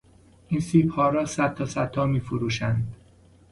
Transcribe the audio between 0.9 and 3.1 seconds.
را صدتا صدتا میفروشند.